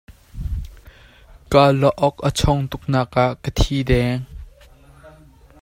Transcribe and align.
Ka 1.49 1.59
awlok 1.69 2.15
a 2.27 2.29
chon 2.39 2.61
tuk 2.71 2.83
nak 2.91 3.11
ah 3.23 3.31
ka 3.43 3.49
thi 3.57 3.77
deng. 3.89 4.21